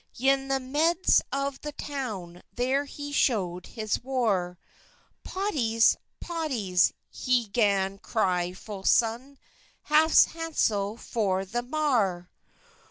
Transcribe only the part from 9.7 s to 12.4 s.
"Haffe hansell for the mar."